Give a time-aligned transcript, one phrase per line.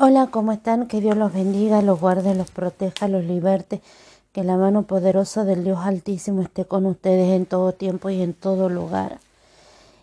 [0.00, 0.86] Hola, ¿cómo están?
[0.86, 3.82] Que Dios los bendiga, los guarde, los proteja, los liberte.
[4.30, 8.32] Que la mano poderosa del Dios Altísimo esté con ustedes en todo tiempo y en
[8.32, 9.18] todo lugar.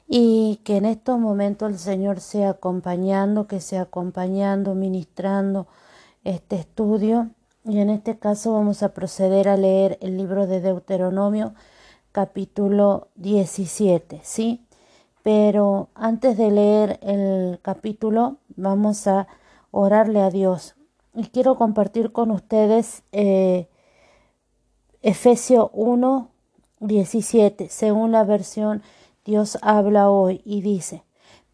[0.10, 5.66] Y que en estos momentos el Señor sea acompañando, que sea acompañando, ministrando
[6.26, 7.30] este estudio.
[7.64, 11.54] Y en este caso vamos a proceder a leer el libro de Deuteronomio,
[12.12, 14.62] capítulo 17, ¿sí?
[15.24, 19.30] Pero antes de leer el capítulo, vamos a
[19.76, 20.76] orarle a Dios.
[21.14, 23.68] Y quiero compartir con ustedes eh,
[25.02, 26.30] Efesios 1,
[26.80, 28.82] 17, según la versión
[29.26, 31.04] Dios habla hoy y dice,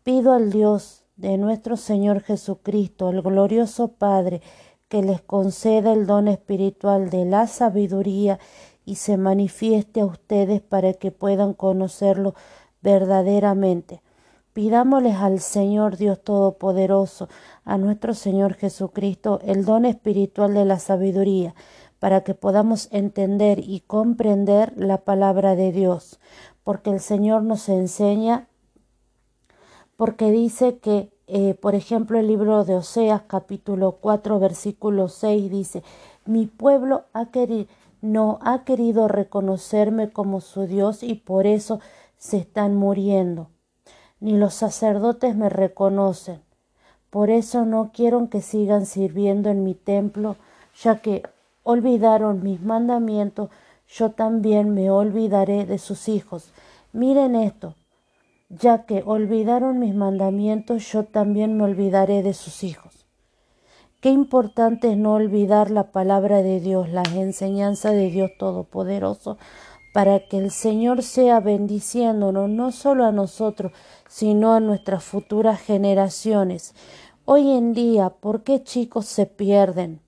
[0.03, 4.41] pido al Dios de nuestro Señor Jesucristo, el glorioso Padre,
[4.87, 8.39] que les conceda el don espiritual de la sabiduría
[8.85, 12.35] y se manifieste a ustedes para que puedan conocerlo
[12.81, 14.01] verdaderamente
[14.53, 17.29] Pidámosles al Señor Dios Todopoderoso,
[17.63, 21.55] a nuestro Señor Jesucristo, el don espiritual de la sabiduría,
[21.99, 26.19] para que podamos entender y comprender la palabra de Dios,
[26.65, 28.49] porque el Señor nos enseña,
[29.95, 35.81] porque dice que, eh, por ejemplo, el libro de Oseas capítulo 4 versículo 6 dice,
[36.25, 37.67] mi pueblo ha querido,
[38.01, 41.79] no ha querido reconocerme como su Dios y por eso
[42.17, 43.47] se están muriendo
[44.21, 46.41] ni los sacerdotes me reconocen.
[47.09, 50.37] Por eso no quiero que sigan sirviendo en mi templo,
[50.81, 51.23] ya que
[51.63, 53.49] olvidaron mis mandamientos,
[53.89, 56.53] yo también me olvidaré de sus hijos.
[56.93, 57.75] Miren esto,
[58.47, 63.05] ya que olvidaron mis mandamientos, yo también me olvidaré de sus hijos.
[63.99, 69.37] Qué importante es no olvidar la palabra de Dios, la enseñanza de Dios Todopoderoso,
[69.93, 73.73] para que el Señor sea bendiciéndonos no solo a nosotros,
[74.11, 76.75] sino a nuestras futuras generaciones.
[77.23, 80.01] Hoy en día, ¿por qué chicos se pierden?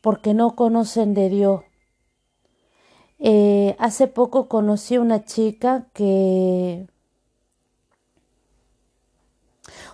[0.00, 1.62] Porque no conocen de Dios.
[3.18, 6.86] Eh, hace poco conocí a una chica que,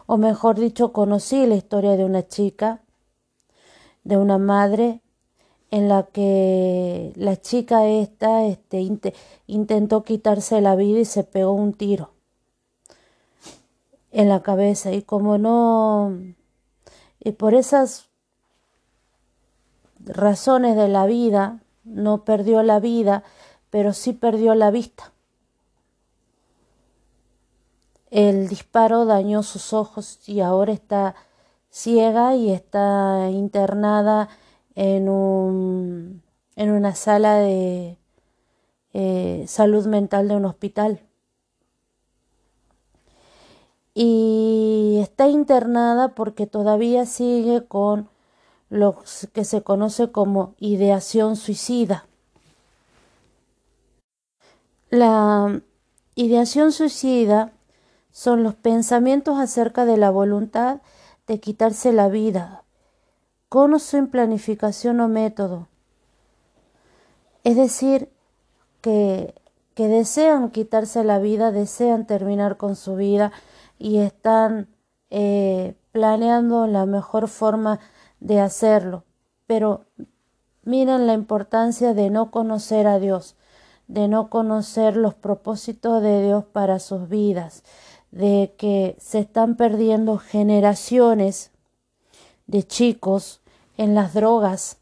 [0.05, 2.83] o mejor dicho, conocí la historia de una chica,
[4.05, 5.01] de una madre
[5.71, 8.81] en la que la chica esta este,
[9.47, 12.13] intentó quitarse la vida y se pegó un tiro
[14.11, 14.93] en la cabeza.
[14.93, 16.13] Y como no
[17.21, 18.09] y por esas
[20.01, 23.25] razones de la vida no perdió la vida
[23.71, 25.13] pero sí perdió la vista.
[28.11, 31.15] El disparo dañó sus ojos y ahora está
[31.71, 34.31] ciega y está internada
[34.79, 36.23] en, un,
[36.55, 37.99] en una sala de
[38.93, 41.01] eh, salud mental de un hospital.
[43.93, 48.09] Y está internada porque todavía sigue con
[48.69, 49.03] lo
[49.33, 52.07] que se conoce como ideación suicida.
[54.91, 55.61] La
[56.15, 57.53] ideación suicida
[58.13, 60.83] son los pensamientos acerca de la voluntad
[61.27, 62.63] de quitarse la vida,
[63.49, 65.69] con o sin planificación o método.
[67.45, 68.11] Es decir,
[68.81, 69.35] que,
[69.75, 73.33] que desean quitarse la vida, desean terminar con su vida
[73.79, 74.69] y están
[75.11, 77.81] eh, planeando la mejor forma
[78.21, 79.05] de hacerlo.
[79.47, 79.87] Pero
[80.65, 83.37] miren la importancia de no conocer a Dios,
[83.87, 87.65] de no conocer los propósitos de Dios para sus vidas,
[88.11, 91.51] de que se están perdiendo generaciones
[92.47, 93.38] de chicos
[93.79, 94.77] en las drogas,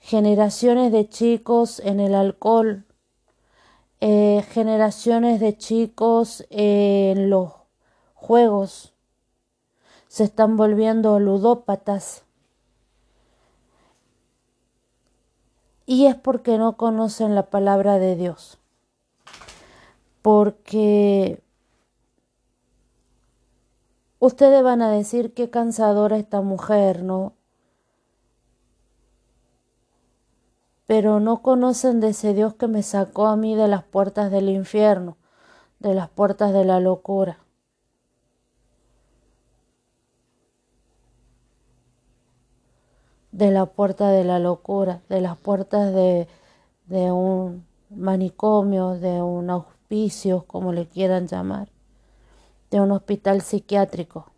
[0.00, 2.84] generaciones de chicos en el alcohol,
[4.00, 7.52] eh, generaciones de chicos en los
[8.14, 8.92] juegos,
[10.08, 12.24] se están volviendo ludópatas.
[15.86, 18.58] Y es porque no conocen la palabra de Dios.
[20.22, 21.44] Porque
[24.24, 27.34] Ustedes van a decir qué cansadora esta mujer, ¿no?
[30.86, 34.48] Pero no conocen de ese Dios que me sacó a mí de las puertas del
[34.48, 35.16] infierno,
[35.78, 37.38] de las puertas de la locura.
[43.32, 46.28] de la puerta de la locura, de las puertas de,
[46.86, 51.68] de un manicomio, de un auspicio, como le quieran llamar
[52.74, 54.32] de un hospital psiquiátrico.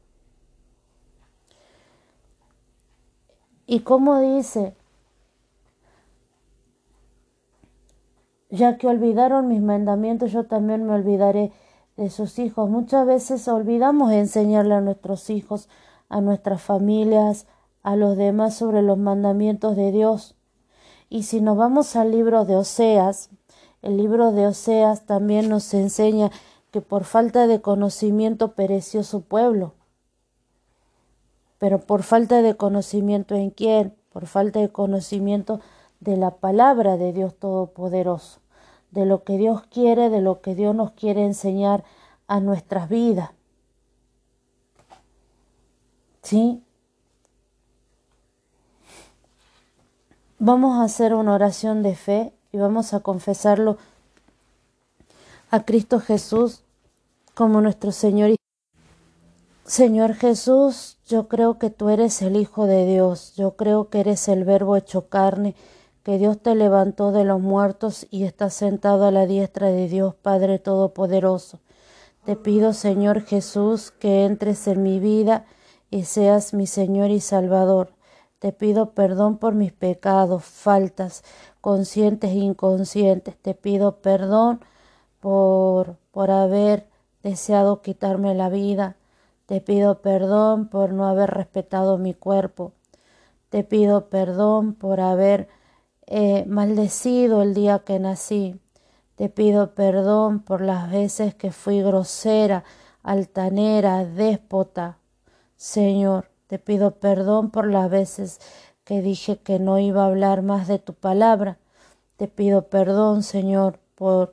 [3.66, 4.75] Y como dice,
[8.56, 11.52] ya que olvidaron mis mandamientos, yo también me olvidaré
[11.96, 12.68] de sus hijos.
[12.68, 15.68] Muchas veces olvidamos enseñarle a nuestros hijos,
[16.08, 17.46] a nuestras familias,
[17.82, 20.34] a los demás sobre los mandamientos de Dios.
[21.08, 23.30] Y si nos vamos al libro de Oseas,
[23.82, 26.30] el libro de Oseas también nos enseña
[26.70, 29.74] que por falta de conocimiento pereció su pueblo.
[31.58, 33.94] Pero por falta de conocimiento en quién?
[34.12, 35.60] Por falta de conocimiento
[36.00, 38.40] de la palabra de Dios Todopoderoso
[38.96, 41.84] de lo que Dios quiere, de lo que Dios nos quiere enseñar
[42.26, 43.30] a nuestras vidas.
[46.22, 46.62] ¿Sí?
[50.38, 53.76] Vamos a hacer una oración de fe y vamos a confesarlo
[55.50, 56.62] a Cristo Jesús
[57.34, 58.34] como nuestro Señor.
[59.66, 64.26] Señor Jesús, yo creo que tú eres el Hijo de Dios, yo creo que eres
[64.28, 65.54] el Verbo hecho carne,
[66.06, 70.14] que Dios te levantó de los muertos y estás sentado a la diestra de Dios
[70.14, 71.58] Padre Todopoderoso.
[72.24, 75.46] Te pido, Señor Jesús, que entres en mi vida
[75.90, 77.90] y seas mi Señor y Salvador.
[78.38, 81.24] Te pido perdón por mis pecados, faltas,
[81.60, 83.36] conscientes e inconscientes.
[83.36, 84.60] Te pido perdón
[85.18, 86.86] por, por haber
[87.24, 88.94] deseado quitarme la vida.
[89.46, 92.70] Te pido perdón por no haber respetado mi cuerpo.
[93.48, 95.48] Te pido perdón por haber
[96.06, 98.60] eh, maldecido el día que nací.
[99.16, 102.64] Te pido perdón por las veces que fui grosera,
[103.02, 104.98] altanera, déspota.
[105.56, 108.40] Señor, te pido perdón por las veces
[108.84, 111.58] que dije que no iba a hablar más de tu palabra.
[112.16, 114.32] Te pido perdón, Señor, por,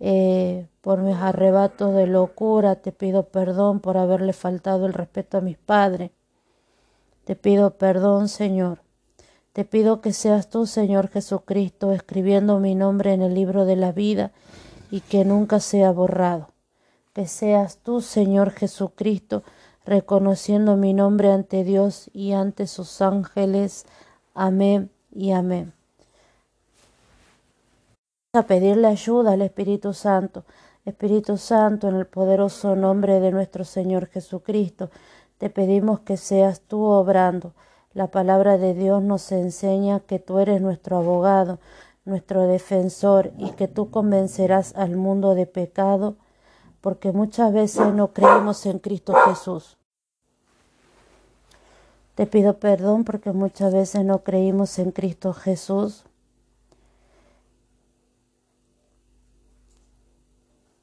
[0.00, 2.76] eh, por mis arrebatos de locura.
[2.76, 6.10] Te pido perdón por haberle faltado el respeto a mis padres.
[7.24, 8.80] Te pido perdón, Señor,
[9.56, 13.90] te pido que seas tú, Señor Jesucristo, escribiendo mi nombre en el libro de la
[13.90, 14.30] vida
[14.90, 16.50] y que nunca sea borrado.
[17.14, 19.44] Que seas tú, Señor Jesucristo,
[19.86, 23.86] reconociendo mi nombre ante Dios y ante sus ángeles.
[24.34, 25.72] Amén y amén.
[28.34, 30.44] A pedirle ayuda al Espíritu Santo.
[30.84, 34.90] Espíritu Santo, en el poderoso nombre de nuestro Señor Jesucristo,
[35.38, 37.54] te pedimos que seas tú obrando
[37.96, 41.60] la palabra de Dios nos enseña que tú eres nuestro abogado,
[42.04, 46.16] nuestro defensor y que tú convencerás al mundo de pecado
[46.82, 49.78] porque muchas veces no creemos en Cristo Jesús.
[52.16, 56.04] Te pido perdón porque muchas veces no creímos en Cristo Jesús.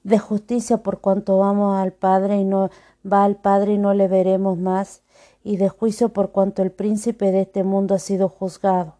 [0.01, 2.71] De justicia por cuanto vamos al Padre y no
[3.05, 5.02] va al Padre y no le veremos más
[5.43, 8.95] y de juicio por cuanto el príncipe de este mundo ha sido juzgado.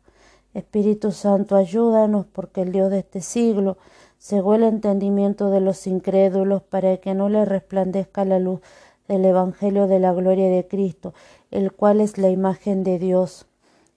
[0.54, 3.78] Espíritu Santo, ayúdanos, porque el Dios de este siglo
[4.20, 8.62] cegó el entendimiento de los incrédulos para que no le resplandezca la luz
[9.08, 11.14] del Evangelio de la gloria de Cristo,
[11.52, 13.48] el cual es la imagen de Dios.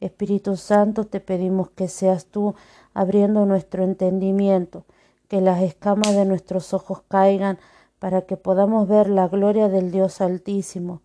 [0.00, 2.54] Espíritu Santo, te pedimos que seas tú
[2.92, 4.84] abriendo nuestro entendimiento,
[5.28, 7.58] que las escamas de nuestros ojos caigan,
[7.98, 11.00] para que podamos ver la gloria del Dios Altísimo,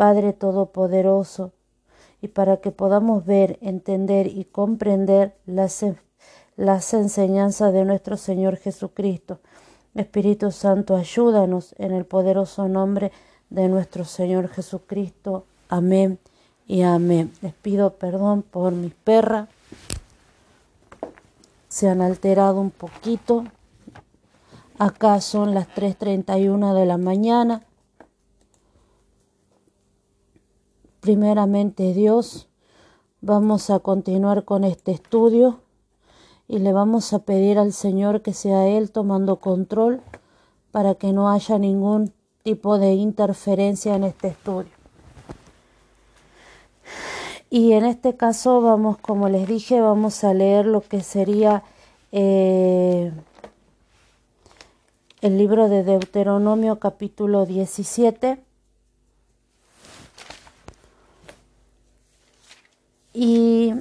[0.00, 1.52] Padre Todopoderoso,
[2.22, 5.84] y para que podamos ver, entender y comprender las,
[6.56, 9.40] las enseñanzas de nuestro Señor Jesucristo.
[9.94, 13.12] Espíritu Santo, ayúdanos en el poderoso nombre
[13.50, 15.44] de nuestro Señor Jesucristo.
[15.68, 16.18] Amén
[16.66, 17.30] y amén.
[17.42, 19.50] Les pido perdón por mis perras.
[21.68, 23.44] Se han alterado un poquito.
[24.78, 27.64] Acá son las 3.31 de la mañana.
[31.00, 32.48] Primeramente Dios,
[33.20, 35.60] vamos a continuar con este estudio
[36.46, 40.02] y le vamos a pedir al Señor que sea Él tomando control
[40.70, 44.70] para que no haya ningún tipo de interferencia en este estudio.
[47.50, 51.64] Y en este caso vamos, como les dije, vamos a leer lo que sería
[52.12, 53.12] eh,
[55.20, 58.49] el libro de Deuteronomio capítulo 17
[63.22, 63.74] Y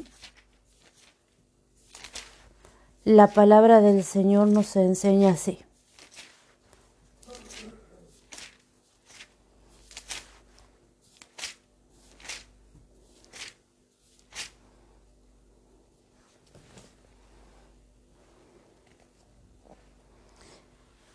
[3.05, 5.59] la palabra del Señor nos enseña así.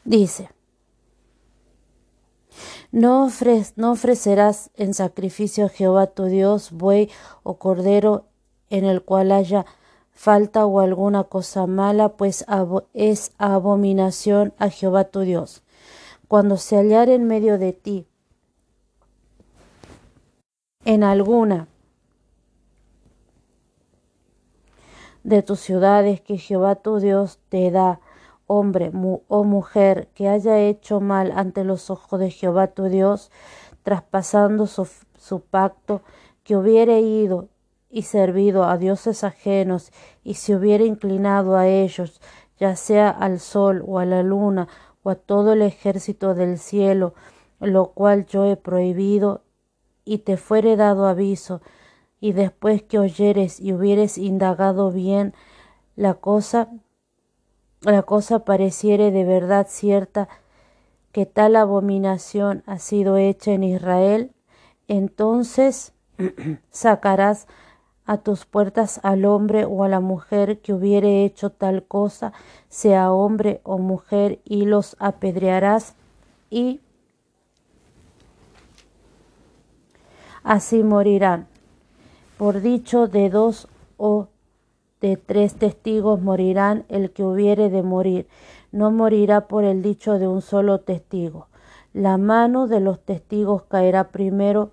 [0.06, 0.48] Dice,
[2.94, 3.26] no,
[3.90, 7.10] ofrecerás en sacrificio a Jehová tu Dios buey
[7.42, 8.26] o cordero
[8.70, 9.66] en el cual haya
[10.12, 12.44] falta o alguna cosa mala, pues
[12.92, 15.64] es abominación a Jehová tu Dios.
[16.28, 18.06] Cuando se hallare en medio de ti,
[20.84, 21.66] en alguna
[25.24, 27.98] de tus ciudades que Jehová tu Dios te da,
[28.46, 28.90] hombre
[29.28, 33.30] o mujer que haya hecho mal ante los ojos de Jehová tu Dios,
[33.82, 36.02] traspasando su, pacto,
[36.42, 37.48] que hubiere ido
[37.90, 42.20] y servido a dioses ajenos, y se hubiera inclinado a ellos,
[42.58, 44.68] ya sea al sol o a la luna
[45.02, 47.14] o a todo el ejército del cielo,
[47.60, 49.42] lo cual yo he prohibido,
[50.04, 51.62] y te fuere dado aviso,
[52.20, 55.34] y después que oyeres y hubieres indagado bien
[55.96, 56.68] la cosa,
[57.84, 60.28] la cosa pareciere de verdad cierta
[61.12, 64.32] que tal abominación ha sido hecha en Israel,
[64.88, 65.92] entonces
[66.70, 67.46] sacarás
[68.06, 72.32] a tus puertas al hombre o a la mujer que hubiere hecho tal cosa,
[72.68, 75.94] sea hombre o mujer, y los apedrearás
[76.50, 76.80] y
[80.42, 81.46] así morirán.
[82.36, 84.28] Por dicho de dos o
[85.04, 88.26] de tres testigos morirán el que hubiere de morir,
[88.72, 91.48] no morirá por el dicho de un solo testigo.
[91.92, 94.70] La mano de los testigos caerá primero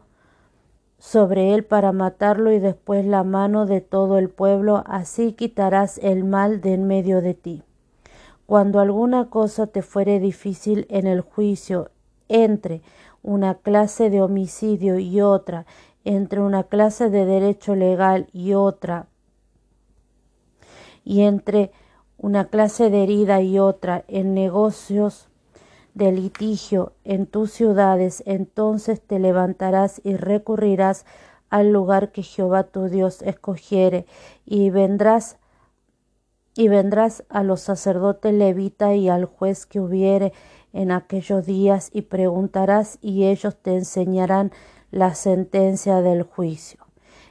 [0.97, 6.23] sobre él para matarlo y después la mano de todo el pueblo, así quitarás el
[6.23, 7.63] mal de en medio de ti.
[8.45, 11.91] Cuando alguna cosa te fuere difícil en el juicio
[12.29, 12.83] entre
[13.21, 15.65] una clase de homicidio y otra,
[16.05, 19.07] entre una clase de derecho legal y otra,
[21.03, 21.71] y entre
[22.17, 25.27] una clase de herida y otra en negocios
[25.93, 31.05] de litigio en tus ciudades, entonces te levantarás y recurrirás
[31.49, 34.05] al lugar que Jehová tu Dios escogiere,
[34.45, 35.37] y vendrás
[36.55, 40.33] y vendrás a los sacerdotes levita y al juez que hubiere
[40.73, 44.51] en aquellos días y preguntarás y ellos te enseñarán
[44.91, 46.79] la sentencia del juicio.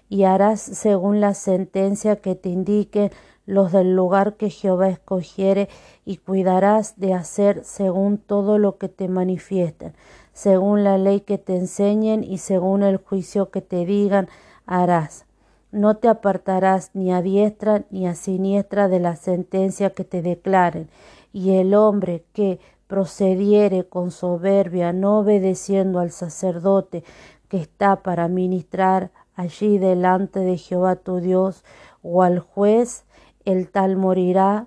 [0.09, 3.13] Y harás según la sentencia que te indique
[3.51, 5.69] los del lugar que Jehová escogiere,
[6.05, 9.93] y cuidarás de hacer según todo lo que te manifiesten,
[10.33, 14.29] según la ley que te enseñen y según el juicio que te digan,
[14.67, 15.27] harás.
[15.73, 20.89] No te apartarás ni a diestra ni a siniestra de la sentencia que te declaren,
[21.33, 27.05] y el hombre que procediere con soberbia, no obedeciendo al sacerdote
[27.49, 31.65] que está para ministrar allí delante de Jehová tu Dios,
[32.03, 33.05] o al juez,
[33.45, 34.67] el tal morirá,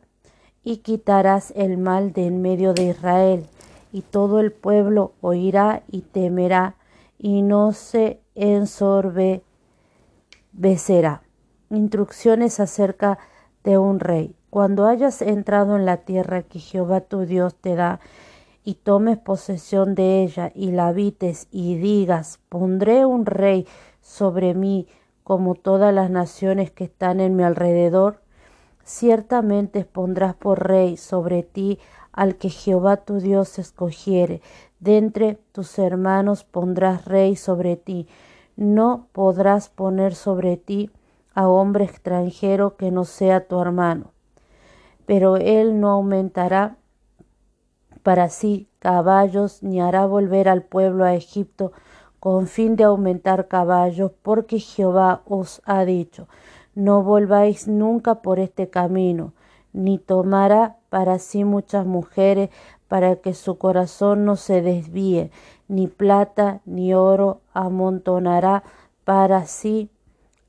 [0.64, 3.46] y quitarás el mal de en medio de Israel,
[3.92, 6.76] y todo el pueblo oirá y temerá,
[7.18, 9.44] y no se ensorbecerá.
[11.70, 13.20] Instrucciones acerca
[13.64, 14.36] de un rey.
[14.50, 18.00] Cuando hayas entrado en la tierra que Jehová tu Dios te da,
[18.64, 23.68] y tomes posesión de ella, y la habites, y digas, pondré un rey
[24.02, 24.88] sobre mí,
[25.24, 28.23] como todas las naciones que están en mi alrededor,
[28.84, 31.80] Ciertamente pondrás por rey sobre ti
[32.12, 34.42] al que Jehová tu Dios escogiere.
[34.80, 38.08] De entre tus hermanos pondrás rey sobre ti.
[38.56, 40.92] No podrás poner sobre ti
[41.34, 44.12] a hombre extranjero que no sea tu hermano.
[45.06, 46.78] Pero él no aumentará
[48.04, 51.72] para sí caballos, ni hará volver al pueblo a Egipto
[52.20, 56.28] con fin de aumentar caballos, porque Jehová os ha dicho,
[56.76, 59.34] no volváis nunca por este camino,
[59.74, 62.50] ni tomará para sí muchas mujeres
[62.88, 65.32] para que su corazón no se desvíe,
[65.68, 68.64] ni plata ni oro amontonará
[69.04, 69.90] para sí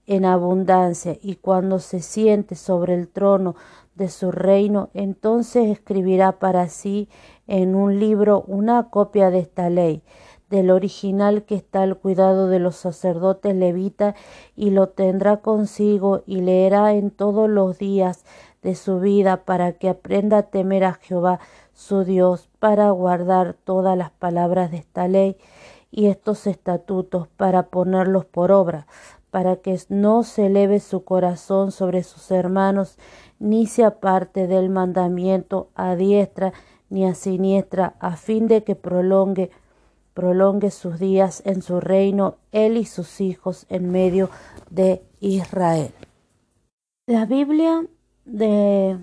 [0.06, 3.54] en abundancia, y cuando se siente sobre el trono
[3.94, 7.08] de su reino, entonces escribirá para sí
[7.46, 10.02] en un libro una copia de esta ley,
[10.50, 14.14] del original que está al cuidado de los sacerdotes levitas
[14.56, 18.24] y lo tendrá consigo y leerá en todos los días
[18.62, 21.40] de su vida para que aprenda a temer a Jehová
[21.72, 25.36] su Dios para guardar todas las palabras de esta ley
[25.90, 28.86] y estos estatutos para ponerlos por obra
[29.34, 32.98] para que no se eleve su corazón sobre sus hermanos
[33.40, 36.52] ni se aparte del mandamiento a diestra
[36.88, 39.50] ni a siniestra a fin de que prolongue
[40.14, 44.30] prolongue sus días en su reino, él y sus hijos en medio
[44.70, 45.92] de Israel.
[47.06, 47.84] La Biblia
[48.24, 48.98] de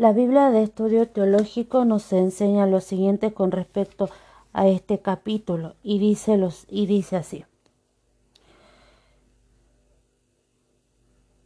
[0.00, 4.08] La Biblia de Estudio Teológico nos enseña lo siguiente con respecto
[4.54, 7.44] a este capítulo y dice, los, y dice así.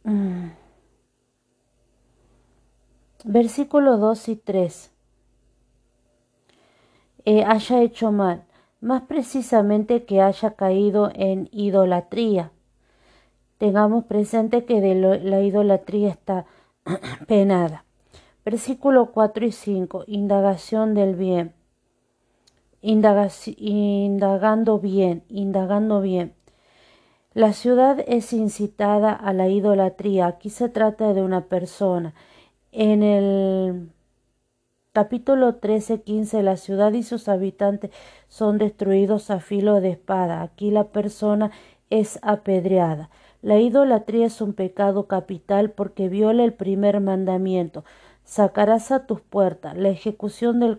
[0.05, 0.64] Mm.
[3.27, 4.91] Versículos 2 y 3.
[7.25, 8.43] Eh, haya hecho mal,
[8.81, 12.51] más precisamente que haya caído en idolatría.
[13.57, 16.45] Tengamos presente que la idolatría está
[17.27, 17.83] penada.
[18.45, 20.03] Versículo 4 y 5.
[20.05, 21.55] Indagación del bien.
[22.81, 26.35] indagando bien, indagando bien.
[27.33, 30.27] La ciudad es incitada a la idolatría.
[30.27, 32.13] Aquí se trata de una persona.
[32.77, 33.89] En el
[34.91, 37.91] capítulo 13, 15, la ciudad y sus habitantes
[38.27, 40.41] son destruidos a filo de espada.
[40.41, 41.51] Aquí la persona
[41.89, 43.09] es apedreada.
[43.41, 47.85] La idolatría es un pecado capital porque viola el primer mandamiento.
[48.25, 49.77] Sacarás a tus puertas.
[49.77, 50.77] La ejecución del,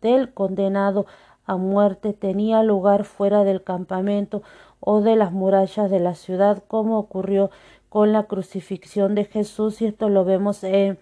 [0.00, 1.04] del condenado
[1.44, 4.42] a muerte tenía lugar fuera del campamento
[4.80, 7.50] o de las murallas de la ciudad, como ocurrió
[7.90, 10.98] con la crucifixión de Jesús, y esto lo vemos en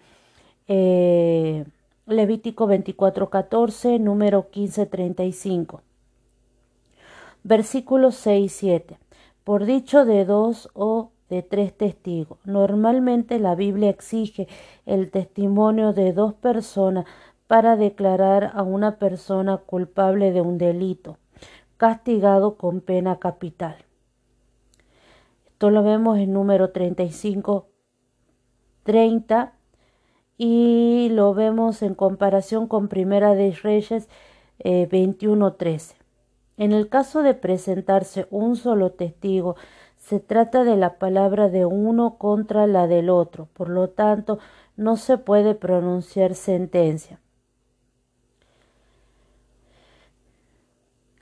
[0.68, 1.64] eh,
[2.06, 5.80] Levítico 24:14, número 15:35.
[7.42, 8.98] Versículos 6 y 7.
[9.44, 12.38] Por dicho de dos o de tres testigos.
[12.44, 14.46] Normalmente la Biblia exige
[14.84, 17.06] el testimonio de dos personas
[17.46, 21.18] para declarar a una persona culpable de un delito,
[21.76, 23.76] castigado con pena capital.
[25.46, 27.66] Esto lo vemos en número 35,
[28.82, 29.55] 30
[30.38, 34.08] y lo vemos en comparación con Primera de Reyes
[34.58, 35.94] eh, 21.13.
[36.58, 39.56] En el caso de presentarse un solo testigo,
[39.96, 44.38] se trata de la palabra de uno contra la del otro, por lo tanto
[44.76, 47.20] no se puede pronunciar sentencia.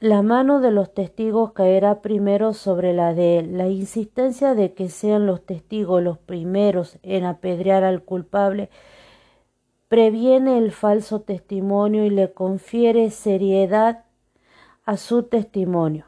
[0.00, 3.56] La mano de los testigos caerá primero sobre la de él.
[3.56, 8.68] La insistencia de que sean los testigos los primeros en apedrear al culpable
[9.94, 14.02] previene el falso testimonio y le confiere seriedad
[14.84, 16.07] a su testimonio.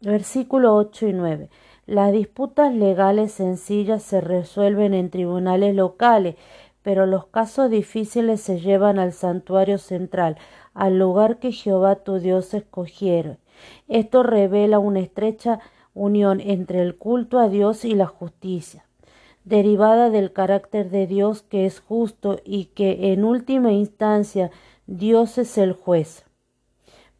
[0.00, 1.50] Versículo 8 y 9.
[1.86, 6.34] Las disputas legales sencillas se resuelven en tribunales locales,
[6.82, 10.36] pero los casos difíciles se llevan al santuario central,
[10.74, 13.38] al lugar que Jehová tu Dios escogiere.
[13.86, 15.60] Esto revela una estrecha
[15.94, 18.84] unión entre el culto a Dios y la justicia
[19.44, 24.50] derivada del carácter de Dios que es justo y que en última instancia
[24.86, 26.24] Dios es el juez.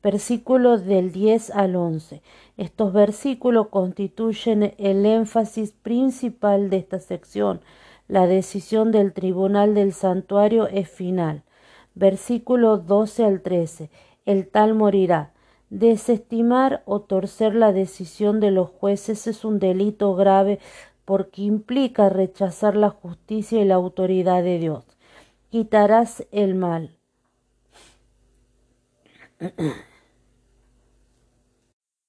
[0.03, 2.21] Versículos del 10 al 11.
[2.59, 7.63] Estos versículos constituyen el énfasis principal de esta sección.
[8.07, 11.43] La decisión del tribunal del santuario es final.
[11.95, 13.89] Versículos 12 al 13.
[14.27, 15.33] El tal morirá.
[15.71, 20.61] Desestimar o torcer la decisión de los jueces es un delito grave
[21.05, 24.85] porque implica rechazar la justicia y la autoridad de Dios.
[25.51, 26.97] Quitarás el mal.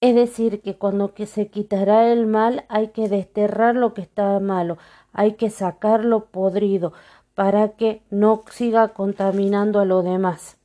[0.02, 4.40] Es decir, que cuando que se quitará el mal hay que desterrar lo que está
[4.40, 4.78] malo,
[5.14, 6.94] hay que sacarlo podrido
[7.34, 10.58] para que no siga contaminando a lo demás.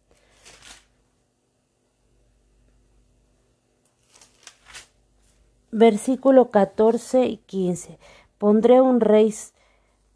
[5.72, 7.98] Versículo 14 y 15.
[8.40, 9.34] Pondré un rey,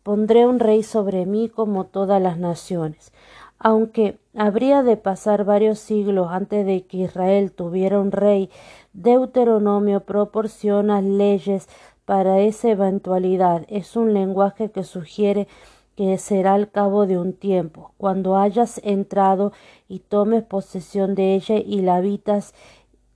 [0.03, 3.13] pondré un rey sobre mí como todas las naciones.
[3.59, 8.49] Aunque habría de pasar varios siglos antes de que Israel tuviera un rey,
[8.95, 11.69] Deuteronomio proporciona leyes
[12.07, 13.67] para esa eventualidad.
[13.69, 15.47] Es un lenguaje que sugiere
[15.95, 19.53] que será al cabo de un tiempo, cuando hayas entrado
[19.87, 22.55] y tomes posesión de ella y la habitas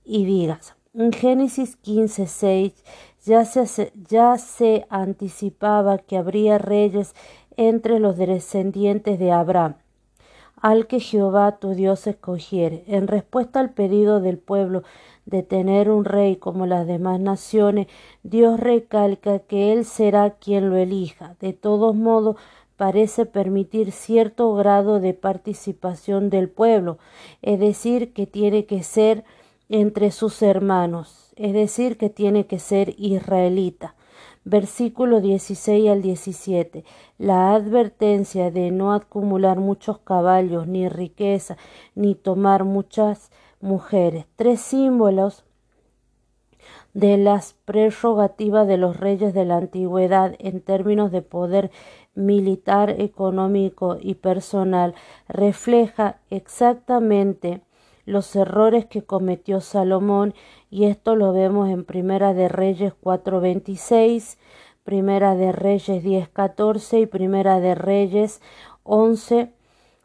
[0.05, 0.75] y digas.
[0.93, 2.73] En Génesis 15, 6
[3.25, 7.15] ya se, ya se anticipaba que habría reyes
[7.57, 9.75] entre los descendientes de Abraham,
[10.61, 12.83] al que Jehová tu Dios escogiere.
[12.87, 14.83] En respuesta al pedido del pueblo
[15.25, 17.87] de tener un rey como las demás naciones,
[18.23, 21.35] Dios recalca que Él será quien lo elija.
[21.39, 22.37] De todos modos,
[22.77, 26.97] parece permitir cierto grado de participación del pueblo,
[27.41, 29.25] es decir, que tiene que ser
[29.67, 33.95] entre sus hermanos es decir, que tiene que ser israelita.
[34.43, 36.83] Versículo 16 al 17.
[37.17, 41.57] La advertencia de no acumular muchos caballos, ni riqueza,
[41.95, 44.25] ni tomar muchas mujeres.
[44.35, 45.45] Tres símbolos
[46.93, 51.71] de las prerrogativas de los reyes de la antigüedad en términos de poder
[52.15, 54.93] militar, económico y personal
[55.29, 57.61] refleja exactamente
[58.09, 60.33] los errores que cometió Salomón
[60.71, 64.37] y esto lo vemos en Primera de Reyes 4.26,
[64.83, 68.41] Primera de Reyes 10.14 y Primera de Reyes
[68.83, 69.51] 11,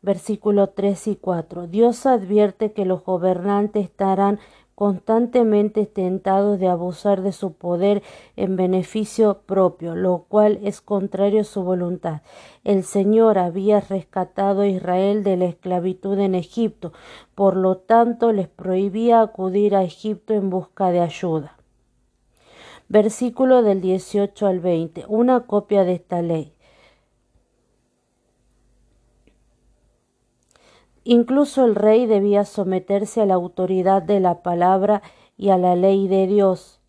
[0.03, 1.67] versículo 3 y 4.
[1.67, 4.38] Dios advierte que los gobernantes estarán
[4.75, 8.03] constantemente tentados de abusar de su poder
[8.37, 12.23] en beneficio propio, lo cual es contrario a su voluntad.
[12.65, 16.93] El Señor había rescatado a Israel de la esclavitud en Egipto,
[17.35, 21.57] por lo tanto les prohibía acudir a Egipto en busca de ayuda.
[22.89, 25.05] Versículo del 18 al 20.
[25.09, 26.54] Una copia de esta ley.
[31.05, 35.03] Incluso el rey debía someterse a la autoridad de la palabra
[35.37, 36.81] y a la ley de Dios.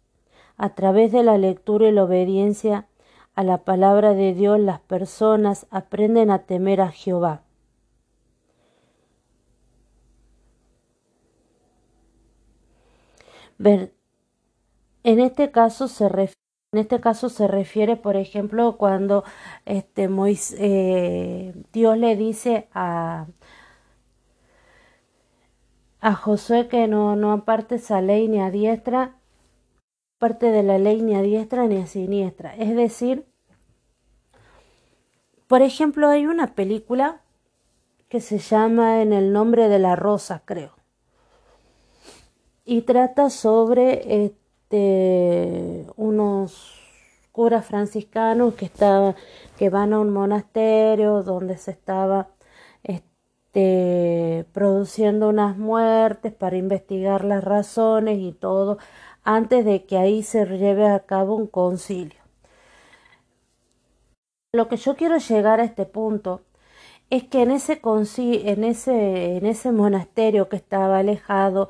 [0.58, 2.88] A través de la lectura y la obediencia
[3.36, 7.42] a la palabra de Dios las personas aprenden a temer a Jehová.
[13.58, 19.24] en este caso se refiere en este caso se refiere, por ejemplo, cuando
[19.66, 23.28] este, Moisés, eh, Dios le dice a,
[26.06, 29.16] a Josué que no, no aparte esa ley ni a diestra,
[30.20, 32.56] parte de la ley ni a diestra ni a siniestra.
[32.58, 33.26] Es decir,
[35.48, 37.22] por ejemplo, hay una película
[38.08, 40.76] que se llama En el nombre de la rosa, creo.
[42.66, 46.84] Y trata sobre este, unos
[47.32, 48.70] curas franciscanos que,
[49.58, 52.35] que van a un monasterio donde se estaba
[53.56, 58.78] este, produciendo unas muertes para investigar las razones y todo
[59.24, 62.20] antes de que ahí se lleve a cabo un concilio.
[64.54, 66.42] Lo que yo quiero llegar a este punto
[67.10, 71.70] es que en ese, en ese, en ese monasterio que estaba alejado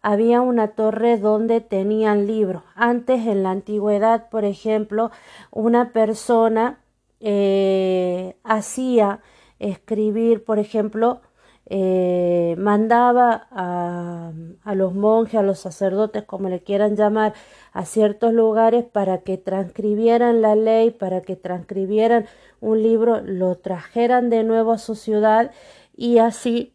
[0.00, 2.62] había una torre donde tenían libros.
[2.74, 5.10] Antes, en la antigüedad, por ejemplo,
[5.50, 6.80] una persona
[7.20, 9.20] eh, hacía
[9.58, 11.20] escribir, por ejemplo,
[11.68, 14.32] eh, mandaba a,
[14.74, 17.34] los monjes, a los sacerdotes, como le quieran llamar,
[17.72, 22.26] a ciertos lugares para que transcribieran la ley, para que transcribieran
[22.60, 25.50] un libro, lo trajeran de nuevo a su ciudad
[25.96, 26.72] y así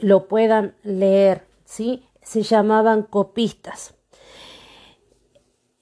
[0.00, 2.08] lo puedan leer, ¿sí?
[2.22, 3.94] Se llamaban copistas.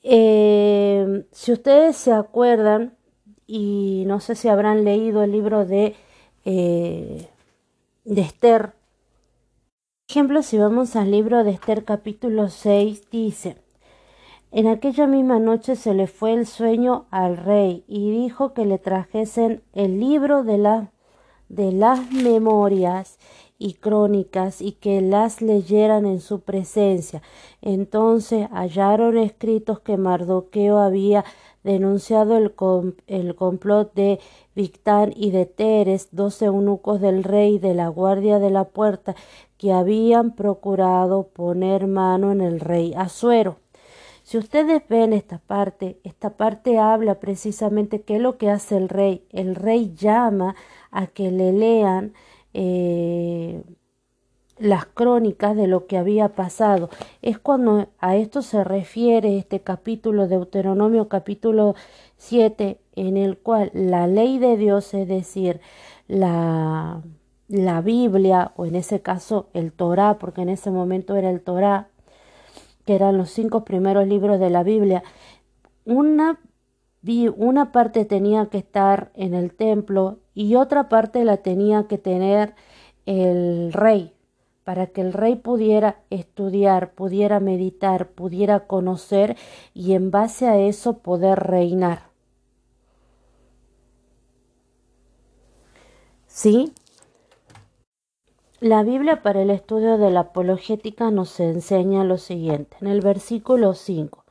[0.02, 2.96] Eh, si ustedes se acuerdan,
[3.46, 5.94] y no sé si habrán leído el libro de
[6.44, 7.28] eh,
[8.04, 8.74] de Esther.
[10.06, 13.56] Por ejemplo, si vamos al libro de Esther capítulo 6, dice,
[14.50, 18.78] en aquella misma noche se le fue el sueño al rey y dijo que le
[18.78, 20.92] trajesen el libro de, la,
[21.48, 23.18] de las memorias
[23.62, 27.22] y crónicas y que las leyeran en su presencia.
[27.60, 31.24] Entonces hallaron escritos que Mardoqueo había
[31.62, 32.52] denunciado el,
[33.06, 34.18] el complot de
[34.56, 39.14] Victán y de Teres, dos eunucos del rey de la guardia de la puerta,
[39.58, 43.58] que habían procurado poner mano en el rey Asuero.
[44.24, 48.88] Si ustedes ven esta parte, esta parte habla precisamente qué es lo que hace el
[48.88, 49.24] rey.
[49.30, 50.56] El rey llama
[50.90, 52.12] a que le lean
[52.54, 53.62] eh,
[54.58, 56.90] las crónicas de lo que había pasado.
[57.20, 61.74] Es cuando a esto se refiere este capítulo de Deuteronomio capítulo
[62.18, 65.60] 7 en el cual la ley de Dios, es decir,
[66.06, 67.02] la,
[67.48, 71.88] la Biblia o en ese caso el Torá, porque en ese momento era el Torá,
[72.84, 75.02] que eran los cinco primeros libros de la Biblia,
[75.84, 76.38] una,
[77.36, 82.54] una parte tenía que estar en el templo y otra parte la tenía que tener
[83.06, 84.12] el rey,
[84.64, 89.36] para que el rey pudiera estudiar, pudiera meditar, pudiera conocer
[89.74, 92.10] y en base a eso poder reinar.
[96.26, 96.72] ¿Sí?
[98.60, 103.74] La Biblia para el estudio de la apologética nos enseña lo siguiente, en el versículo
[103.74, 104.21] 5.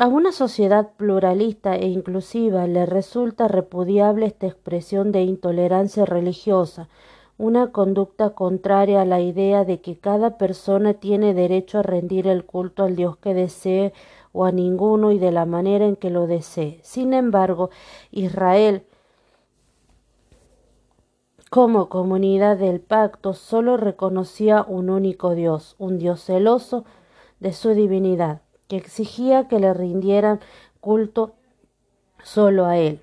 [0.00, 6.88] A una sociedad pluralista e inclusiva le resulta repudiable esta expresión de intolerancia religiosa,
[7.36, 12.44] una conducta contraria a la idea de que cada persona tiene derecho a rendir el
[12.44, 13.92] culto al Dios que desee
[14.30, 16.78] o a ninguno y de la manera en que lo desee.
[16.84, 17.70] Sin embargo,
[18.12, 18.84] Israel,
[21.50, 26.84] como comunidad del pacto, solo reconocía un único Dios, un Dios celoso
[27.40, 30.40] de su divinidad, que exigía que le rindieran
[30.80, 31.32] culto
[32.22, 33.00] solo a Él.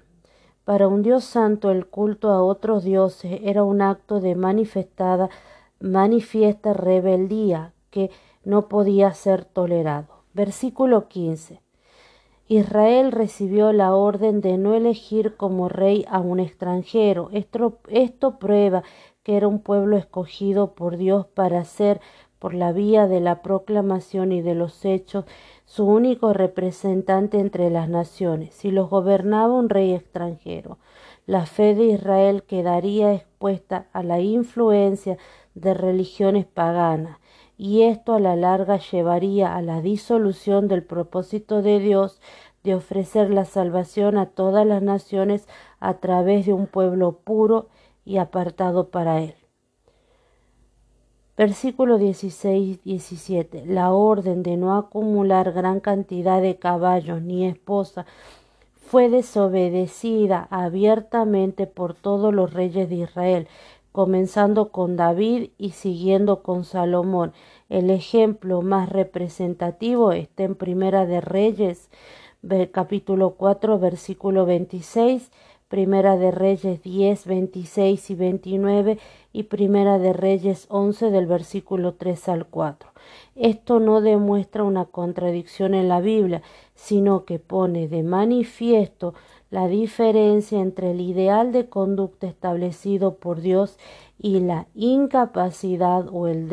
[0.63, 5.29] Para un Dios santo el culto a otros dioses era un acto de manifestada,
[5.79, 8.09] manifiesta rebeldía que
[8.43, 10.07] no podía ser tolerado.
[10.33, 11.61] Versículo 15.
[12.47, 17.29] Israel recibió la orden de no elegir como rey a un extranjero.
[17.31, 18.83] Esto, esto, prueba
[19.23, 22.01] que era un pueblo escogido por Dios para ser,
[22.37, 25.25] por la vía de la proclamación y de los hechos,
[25.65, 28.53] su único representante entre las naciones.
[28.53, 30.77] Si los gobernaba un rey extranjero,
[31.25, 35.17] la fe de Israel quedaría expuesta a la influencia
[35.55, 37.17] de religiones paganas
[37.57, 42.21] y esto a la larga llevaría a la disolución del propósito de Dios
[42.63, 45.47] de ofrecer la salvación a todas las naciones
[45.79, 47.69] a través de un pueblo puro
[48.03, 49.44] y apartado para él.
[51.37, 53.65] Versículo 16-17.
[53.65, 58.05] La orden de no acumular gran cantidad de caballos ni esposa
[58.87, 63.47] fue desobedecida abiertamente por todos los reyes de Israel,
[63.91, 67.33] comenzando con David y siguiendo con Salomón.
[67.67, 71.89] El ejemplo más representativo está en Primera de Reyes,
[72.71, 75.31] capítulo 4, versículo 26,
[75.67, 78.99] Primera de Reyes 10, 26 y 29
[79.33, 82.91] y Primera de Reyes 11 del versículo 3 al 4.
[83.35, 86.43] Esto no demuestra una contradicción en la Biblia,
[86.75, 89.15] sino que pone de manifiesto
[89.49, 93.79] la diferencia entre el ideal de conducta establecido por Dios
[94.19, 96.47] y la incapacidad o el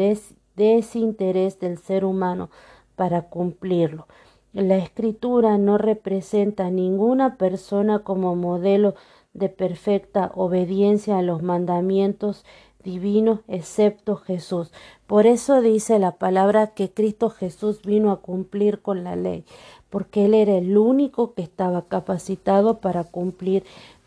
[0.57, 2.49] desinterés del ser humano
[2.97, 4.07] para cumplirlo.
[4.53, 8.95] La escritura no representa a ninguna persona como modelo
[9.33, 12.45] de perfecta obediencia a los mandamientos
[12.85, 14.73] divinos excepto Jesús.
[15.07, 19.45] Por eso dice la palabra que Cristo Jesús vino a cumplir con la ley
[19.93, 23.63] porque él era el único que estaba capacitado para cumplir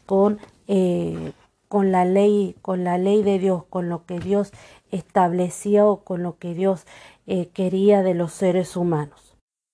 [0.07, 1.31] con, eh,
[1.67, 4.51] con la ley, con la ley de Dios, con lo que Dios
[4.89, 6.85] establecía o con lo que Dios
[7.27, 9.24] eh, quería de los seres humanos.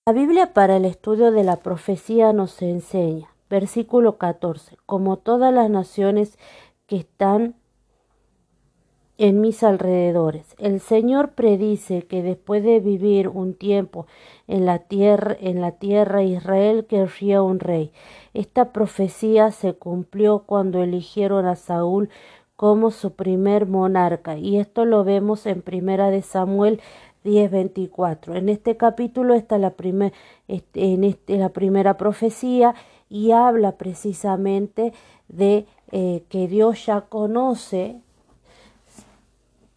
[0.04, 5.70] La Biblia para el estudio de la profecía nos enseña, versículo 14, como todas las
[5.70, 6.40] naciones
[6.88, 7.54] que están
[9.16, 10.56] en mis alrededores.
[10.58, 14.08] El Señor predice que después de vivir un tiempo
[14.48, 17.92] en la tierra, en la tierra Israel querría un rey.
[18.34, 22.10] Esta profecía se cumplió cuando eligieron a Saúl
[22.56, 26.80] como su primer monarca y esto lo vemos en Primera de Samuel
[27.24, 28.34] 10:24.
[28.34, 29.74] En este capítulo está la,
[30.48, 32.74] este, en este, la primera profecía
[33.08, 34.92] y habla precisamente
[35.28, 38.00] de eh, que Dios ya conoce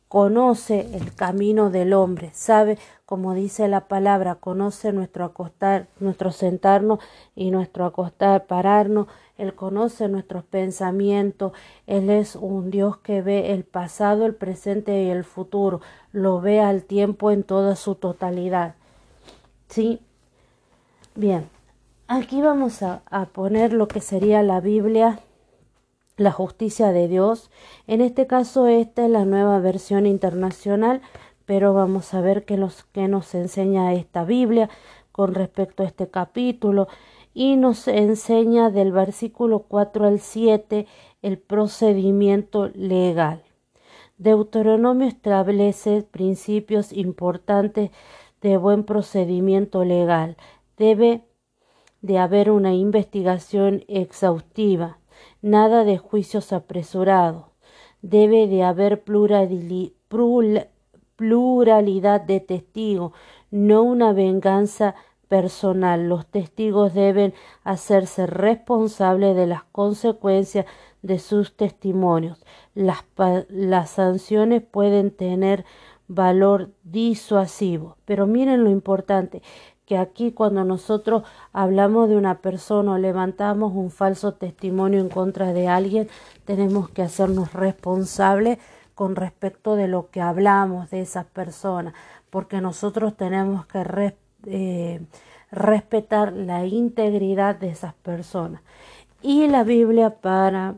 [0.07, 6.99] conoce el camino del hombre, sabe, como dice la palabra, conoce nuestro acostar, nuestro sentarnos
[7.35, 11.51] y nuestro acostar, pararnos, Él conoce nuestros pensamientos,
[11.85, 16.61] Él es un Dios que ve el pasado, el presente y el futuro, lo ve
[16.61, 18.75] al tiempo en toda su totalidad.
[19.69, 19.99] ¿Sí?
[21.13, 21.47] Bien,
[22.07, 25.19] aquí vamos a, a poner lo que sería la Biblia
[26.17, 27.51] la justicia de Dios.
[27.87, 31.01] En este caso, esta es la nueva versión internacional,
[31.45, 34.69] pero vamos a ver qué nos, qué nos enseña esta Biblia
[35.11, 36.87] con respecto a este capítulo
[37.33, 40.87] y nos enseña del versículo 4 al 7
[41.21, 43.43] el procedimiento legal.
[44.17, 47.91] Deuteronomio establece principios importantes
[48.41, 50.37] de buen procedimiento legal.
[50.77, 51.23] Debe
[52.01, 54.99] de haber una investigación exhaustiva
[55.41, 57.45] nada de juicios apresurados.
[58.01, 59.91] Debe de haber pluralidad
[61.17, 63.13] de testigos,
[63.51, 64.95] no una venganza
[65.27, 66.07] personal.
[66.09, 70.65] Los testigos deben hacerse responsables de las consecuencias
[71.01, 72.43] de sus testimonios.
[72.73, 73.05] Las,
[73.49, 75.65] las sanciones pueden tener
[76.07, 77.97] valor disuasivo.
[78.05, 79.41] Pero miren lo importante,
[79.85, 81.23] que aquí cuando nosotros
[81.53, 86.09] hablamos de una persona o levantamos un falso testimonio en contra de alguien,
[86.43, 88.57] tenemos que hacernos responsables
[88.95, 91.93] con respecto de lo que hablamos de esas personas,
[92.29, 94.13] porque nosotros tenemos que
[94.47, 95.01] eh,
[95.51, 98.61] respetar la integridad de esas personas.
[99.21, 100.75] Y la Biblia para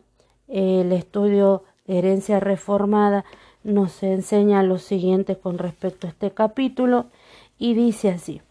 [0.48, 3.24] el estudio de herencia reformada
[3.64, 7.08] nos enseña lo siguiente con respecto a este capítulo
[7.58, 8.42] y dice así.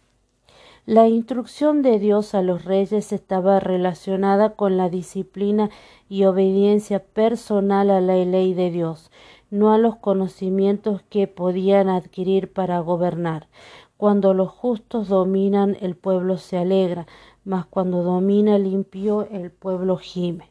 [0.85, 5.69] La instrucción de Dios a los reyes estaba relacionada con la disciplina
[6.09, 9.11] y obediencia personal a la ley de Dios,
[9.51, 13.49] no a los conocimientos que podían adquirir para gobernar.
[13.97, 17.07] Cuando los justos dominan, el pueblo se alegra,
[17.45, 20.51] mas cuando domina el impío, el pueblo gime.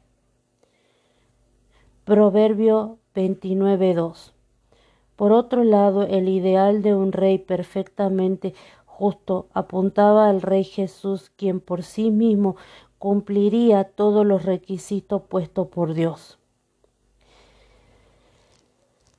[2.05, 4.33] Proverbio 29.2
[5.15, 8.53] Por otro lado, el ideal de un rey perfectamente
[8.85, 12.55] justo apuntaba al Rey Jesús, quien por sí mismo
[12.97, 16.39] cumpliría todos los requisitos puestos por Dios.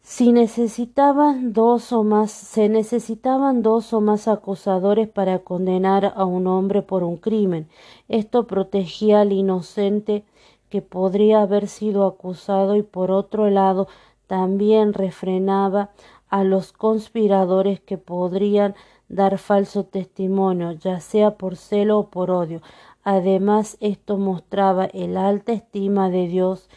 [0.08, 6.46] Si necesitaban dos o más, se necesitaban dos o más acusadores para condenar a un
[6.46, 7.68] hombre por un crimen.
[8.08, 10.24] Esto protegía al inocente
[10.70, 13.88] que podría haber sido acusado y por otro lado
[14.28, 15.90] también refrenaba
[16.28, 18.76] a los conspiradores que podrían
[19.08, 22.62] dar falso testimonio, ya sea por celo o por odio.
[23.02, 26.68] Además, esto mostraba el alta estima de Dios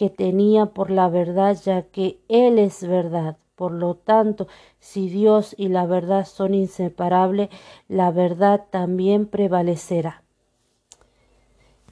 [0.00, 3.36] que tenía por la verdad, ya que Él es verdad.
[3.54, 7.50] Por lo tanto, si Dios y la verdad son inseparables,
[7.86, 10.22] la verdad también prevalecerá.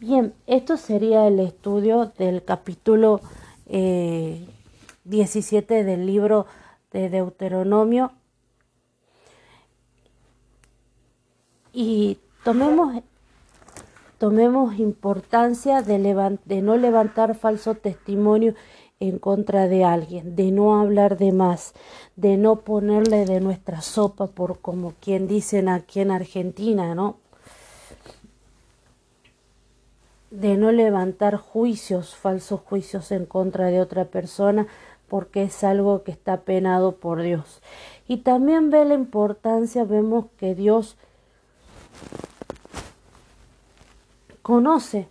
[0.00, 3.20] Bien, esto sería el estudio del capítulo
[3.66, 6.46] 17 eh, del libro
[6.90, 8.12] de Deuteronomio.
[11.74, 13.02] Y tomemos
[14.18, 15.98] tomemos importancia de,
[16.62, 18.54] no levantar falso testimonio
[19.00, 21.72] en contra de alguien, de no hablar de más,
[22.16, 27.16] de no ponerle de nuestra sopa por como quien dicen aquí en Argentina, ¿no?
[30.32, 34.66] De no levantar juicios, falsos juicios en contra de otra persona,
[35.08, 37.62] porque es algo que está penado por Dios.
[38.08, 40.96] Y también ve la importancia, vemos que Dios
[44.48, 45.10] conoce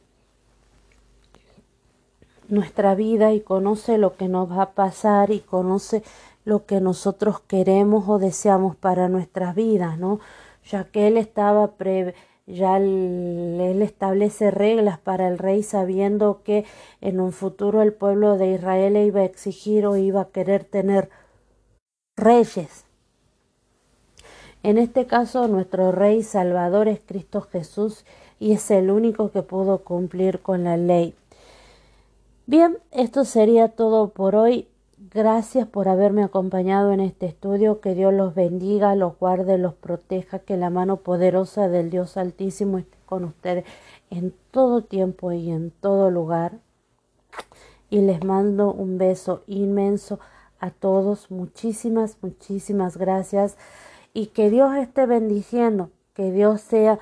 [2.48, 6.02] nuestra vida y conoce lo que nos va a pasar y conoce
[6.44, 10.20] lo que nosotros queremos o deseamos para nuestras vidas, ¿no?
[10.66, 12.16] Ya que él estaba pre
[12.48, 16.66] ya él establece reglas para el rey sabiendo que
[17.00, 21.12] en un futuro el pueblo de Israel iba a exigir o iba a querer tener
[22.16, 22.86] reyes.
[24.64, 28.04] En este caso, nuestro Rey Salvador es Cristo Jesús
[28.40, 31.16] y es el único que pudo cumplir con la ley.
[32.46, 34.68] Bien, esto sería todo por hoy.
[35.14, 37.82] Gracias por haberme acompañado en este estudio.
[37.82, 42.78] Que Dios los bendiga, los guarde, los proteja, que la mano poderosa del Dios Altísimo
[42.78, 43.66] esté con ustedes
[44.10, 46.54] en todo tiempo y en todo lugar.
[47.90, 50.20] Y les mando un beso inmenso
[50.60, 51.32] a todos.
[51.32, 53.58] Muchísimas, muchísimas gracias.
[54.14, 57.00] Y que Dios esté bendiciendo, que Dios sea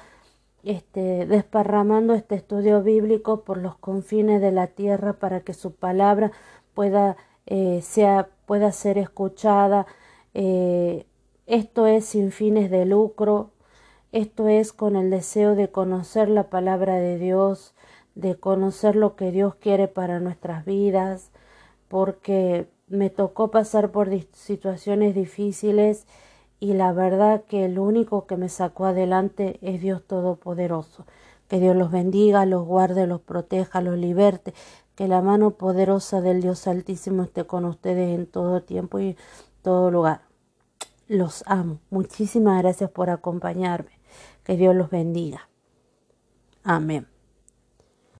[0.65, 6.31] este, desparramando este estudio bíblico por los confines de la tierra para que su palabra
[6.73, 9.85] pueda, eh, sea, pueda ser escuchada.
[10.33, 11.05] Eh,
[11.45, 13.51] esto es sin fines de lucro,
[14.11, 17.75] esto es con el deseo de conocer la palabra de Dios,
[18.15, 21.31] de conocer lo que Dios quiere para nuestras vidas,
[21.87, 26.07] porque me tocó pasar por situaciones difíciles
[26.65, 31.05] y la verdad que el único que me sacó adelante es Dios Todopoderoso.
[31.47, 34.55] Que Dios los bendiga, los guarde, los proteja, los liberte,
[34.95, 39.15] que la mano poderosa del Dios Altísimo esté con ustedes en todo tiempo y
[39.61, 40.21] todo lugar.
[41.07, 41.81] Los amo.
[41.91, 43.99] Muchísimas gracias por acompañarme.
[44.43, 45.47] Que Dios los bendiga.
[46.63, 47.14] Amén.